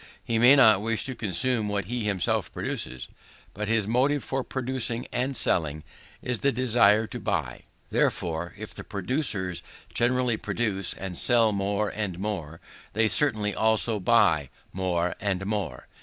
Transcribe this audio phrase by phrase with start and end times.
[0.23, 3.07] He may not wish to consume what he himself produces,
[3.53, 5.83] but his motive for producing and selling
[6.23, 7.65] is the desire to buy.
[7.91, 9.61] Therefore, if the producers
[9.93, 12.59] generally produce and sell more and more,
[12.93, 15.87] they certainly also buy more and more.